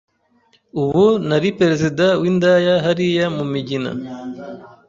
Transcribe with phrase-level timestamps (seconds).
[0.81, 3.91] ubu nari perezida w’indaya hariya mu migina